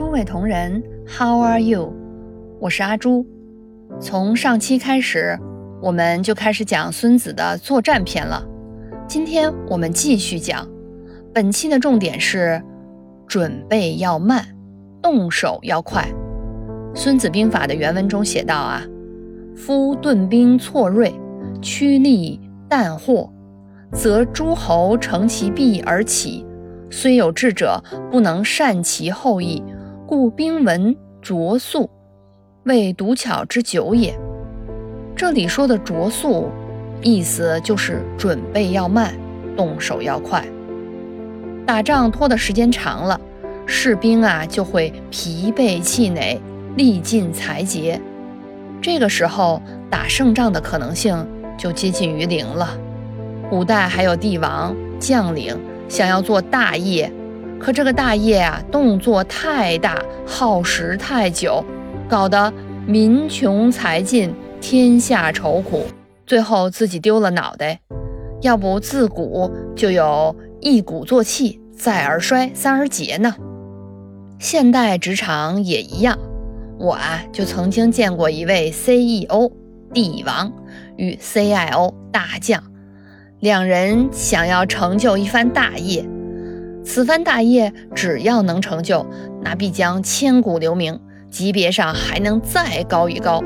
[0.00, 1.92] 诸位同仁，How are you？
[2.58, 3.26] 我是阿朱。
[4.00, 5.38] 从上期开始，
[5.82, 8.42] 我们就开始讲孙子的作战篇了。
[9.06, 10.66] 今天我们继续讲。
[11.34, 12.62] 本期的重点是：
[13.28, 14.42] 准备要慢，
[15.02, 16.08] 动手要快。
[16.98, 18.82] 《孙子兵法》的原文中写道：“啊，
[19.54, 21.12] 夫顿兵错锐，
[21.60, 22.40] 趋利
[22.70, 23.28] 淡惑，
[23.92, 26.46] 则诸侯乘其弊而起。
[26.88, 29.62] 虽有智者，不能善其后意。”
[30.10, 31.88] 故兵文拙速，
[32.64, 34.12] 为独巧之久也。
[35.14, 36.48] 这里说的拙速，
[37.00, 39.14] 意思就是准备要慢，
[39.56, 40.44] 动手要快。
[41.64, 43.20] 打仗拖的时间长了，
[43.66, 46.40] 士兵啊就会疲惫气馁，
[46.74, 48.00] 力尽财竭。
[48.82, 51.24] 这个时候打胜仗的可能性
[51.56, 52.76] 就接近于零了。
[53.48, 55.56] 古代还有帝王将领
[55.88, 57.12] 想要做大业。
[57.60, 61.62] 可这个大业啊，动作太大，耗时太久，
[62.08, 62.50] 搞得
[62.86, 65.84] 民穷财尽，天下愁苦，
[66.26, 67.78] 最后自己丢了脑袋。
[68.40, 73.34] 要不自古就有一鼓作气，再而衰，三而竭呢？
[74.38, 76.18] 现代职场也一样，
[76.78, 79.52] 我啊就曾经见过一位 CEO
[79.92, 80.50] 帝王
[80.96, 82.62] 与 CIO 大将，
[83.40, 86.02] 两人想要成就一番大业。
[86.84, 89.06] 此番大业，只要能成就，
[89.42, 91.00] 那必将千古留名，
[91.30, 93.42] 级别上还能再高一高。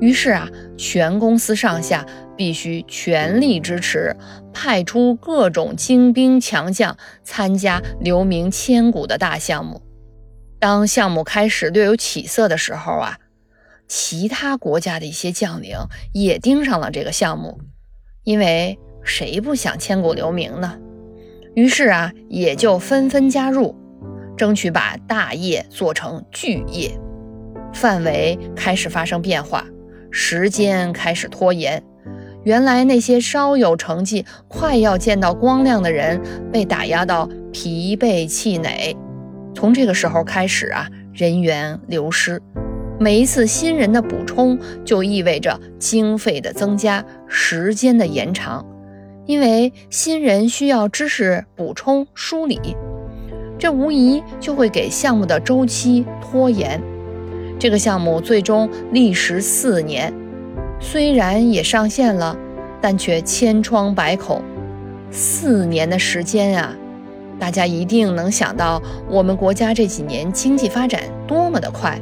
[0.00, 4.16] 于是啊，全公司上下必须全力支持，
[4.52, 9.82] 派出各种精兵强将参加留名千古的大项目。
[10.58, 13.18] 当项目开始略有起色的时候啊，
[13.88, 15.76] 其他国家的一些将领
[16.12, 17.58] 也盯上了这个项目，
[18.24, 20.78] 因为谁不想千古留名呢？
[21.54, 23.74] 于是啊，也就纷纷加入，
[24.36, 26.92] 争取把大业做成巨业。
[27.72, 29.64] 范围开始发生变化，
[30.10, 31.82] 时间开始拖延。
[32.44, 38.96] 原来那些稍有成绩、快要见到光亮的人，被打压到疲惫气馁。
[39.54, 42.40] 从这个时候开始啊，人员流失。
[42.98, 48.64] 每一次新人的补充，就意味着经费的增加，时间的延长。
[49.30, 52.58] 因为新人需要知识补充梳理，
[53.56, 56.82] 这无疑就会给项目的周期拖延。
[57.56, 60.12] 这个项目最终历时四年，
[60.80, 62.36] 虽然也上线了，
[62.80, 64.42] 但却千疮百孔。
[65.12, 66.74] 四年的时间啊，
[67.38, 71.96] 大家一定能想到我们国家这几年经济发展多么的快，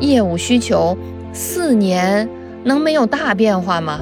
[0.00, 0.96] 业务需求
[1.34, 2.26] 四年
[2.64, 4.00] 能没有大变化吗？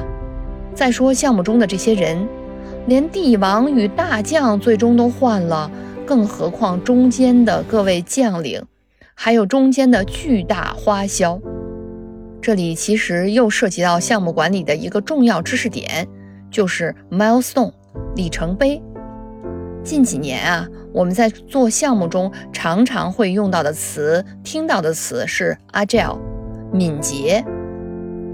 [0.72, 2.28] 再说项目中的这些人。
[2.90, 5.70] 连帝王与大将最终都换了，
[6.04, 8.64] 更何况中间的各位将领，
[9.14, 11.40] 还有中间的巨大花销。
[12.42, 16.08] 这里其实又涉及到项目管理的一个重要知识点，
[16.50, 17.70] 就是 milestone
[18.16, 18.82] 里程碑。
[19.84, 26.18] 近几年啊，我们在做项目中常常会用到的词、听到的词是 agile
[26.72, 27.44] 敏捷。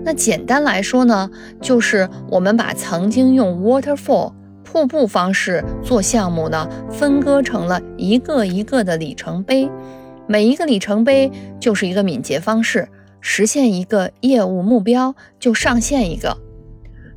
[0.02, 1.30] 那简单来说呢，
[1.60, 4.32] 就是我们把曾经用 waterfall
[4.66, 9.70] 瀑布方式做项目呢，分割成了一个一个的里程碑，
[10.26, 12.88] 每一个里程碑就是一个敏捷方式，
[13.20, 16.36] 实现一个业务目标就上线一个，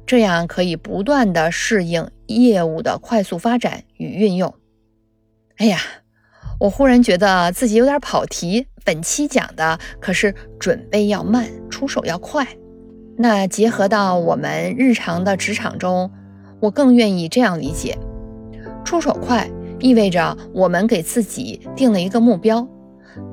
[0.06, 4.54] 这样可以不断的适应业务的快速发展与运用。
[5.58, 5.80] 哎呀，
[6.60, 12.48] 我忽然觉得自己有点跑题，本期讲的可是准备要慢，出手要快。
[13.18, 16.10] 那结合到我们日常的职场中，
[16.60, 17.98] 我更愿意这样理解：
[18.84, 19.50] 出手快
[19.80, 22.68] 意味着我们给自己定了一个目标，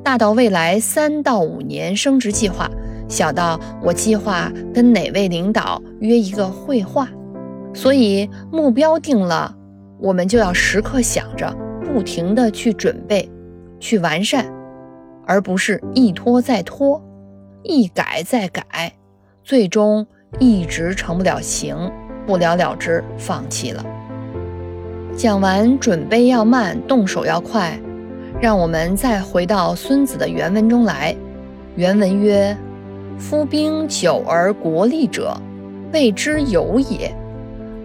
[0.05, 2.71] 大到未来三到五年升职计划，
[3.09, 7.09] 小到我计划跟哪位领导约一个会话。
[7.75, 9.55] 所以目标定了，
[9.99, 11.55] 我们就要时刻想着，
[11.85, 13.31] 不停的去准备，
[13.79, 14.47] 去完善，
[15.27, 17.03] 而不是一拖再拖，
[17.63, 18.93] 一改再改。
[19.45, 20.07] 最终
[20.39, 21.77] 一直成不了形，
[22.27, 23.85] 不了了之，放弃了。
[25.17, 27.79] 讲完准备要慢，动手要快，
[28.41, 31.17] 让我们再回到孙子的原文中来。
[31.77, 32.57] 原文曰
[33.19, 35.35] ：“夫兵久而国利者，
[35.93, 37.15] 谓之有也。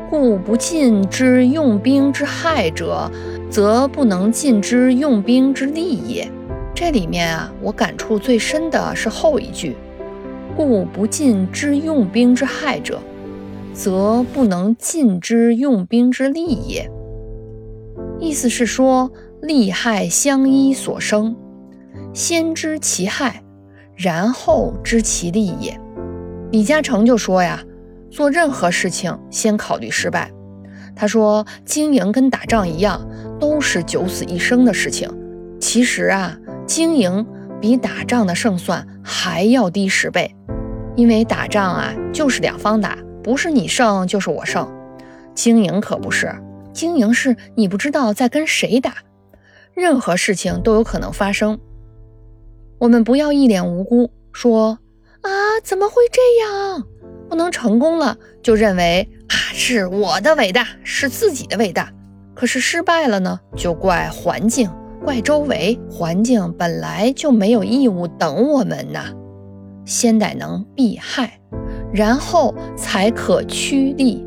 [0.10, 3.10] 故不尽之用兵之害者，
[3.50, 6.28] 则不能尽之用兵之利也。”
[6.76, 9.76] 这里面啊，我感触最深的是后一句。
[10.56, 13.00] 故不尽之用兵之害者，
[13.74, 16.90] 则不能尽之用兵之利也。
[18.20, 21.36] 意思是说，利害相依所生，
[22.14, 23.44] 先知其害，
[23.96, 25.80] 然后知其利也。
[26.52, 27.64] 李嘉诚就说呀，
[28.10, 30.32] 做任何事情先考虑失败。
[30.96, 33.08] 他说，经营跟打仗一样，
[33.40, 35.10] 都是九死一生的事情。
[35.60, 36.38] 其实啊，
[36.68, 37.26] 经营
[37.60, 40.36] 比打仗的胜算还要低十倍，
[40.96, 44.70] 因为打仗啊就是两方打，不是你胜就是我胜。
[45.34, 46.34] 经营可不是，
[46.74, 48.96] 经营是你不知道在跟谁打，
[49.74, 51.60] 任何事情都有可能发生。
[52.80, 54.80] 我们不要一脸无辜说。
[55.22, 55.30] 啊，
[55.64, 56.84] 怎么会这样？
[57.30, 61.94] 不能成功了，就认为啊是我的伟大，是自己的伟大。
[62.34, 64.68] 可是失败了呢，就怪环境，
[65.06, 65.80] 怪周围。
[65.92, 69.14] 环境本来就没有义务等我们呐。
[69.86, 71.40] 先得能避害，
[71.94, 74.26] 然后才可趋利。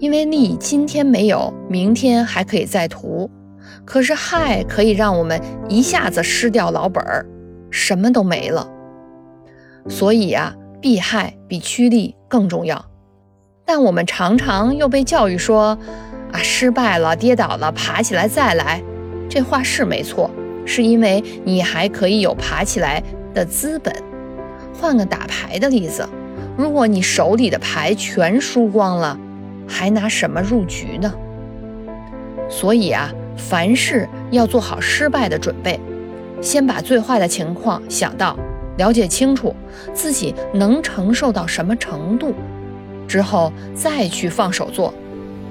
[0.00, 3.30] 因为利今天没有，明天还可以再图。
[3.84, 7.24] 可是害可以让我们一下子失掉老本儿，
[7.70, 8.68] 什么都没了。
[9.88, 12.84] 所以啊，避害比趋利更重要。
[13.64, 15.78] 但我们常常又被教育说，
[16.32, 18.82] 啊，失败了、跌倒了，爬起来再来。
[19.28, 20.30] 这话是没错，
[20.66, 23.94] 是因为你还可以有爬起来的资本。
[24.78, 26.06] 换个打牌的例子，
[26.56, 29.18] 如果你手里的牌全输光了，
[29.66, 31.12] 还拿什么入局呢？
[32.48, 35.80] 所以啊，凡事要做好失败的准备，
[36.40, 38.38] 先把最坏的情况想到。
[38.76, 39.54] 了解清楚
[39.92, 42.34] 自己能承受到什么程度，
[43.06, 44.92] 之后再去放手做，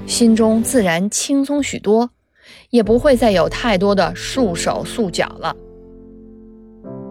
[0.06, 2.10] 心中自然轻松许多，
[2.68, 5.56] 也不会再有太多的束手束脚了。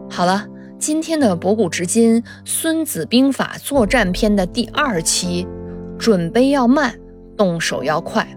[0.08, 0.46] 好了，
[0.86, 5.48] 今天的博古知今《孙子兵法作战篇》的第二期，
[5.98, 6.94] 准备要慢，
[7.38, 8.28] 动手要快，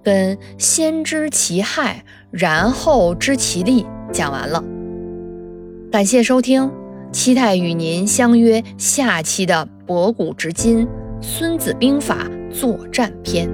[0.00, 4.62] 跟先知其害，然后知其利讲完了。
[5.90, 6.70] 感谢收听。
[7.10, 10.86] 期待与您相约下期的博古知今
[11.20, 13.48] 《孙子兵法作战篇》。